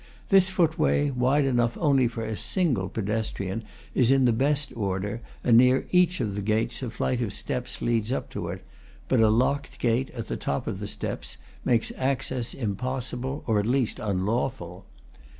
[0.29, 3.61] This footway, wide enough only for a single pedestrian,
[3.93, 7.83] is in the best order, and near each of the gates a flight of steps
[7.83, 8.65] leads up to it;
[9.07, 13.59] but a locked gate, at the top of the steps, makes access im possible, or
[13.59, 14.87] at least unlawful.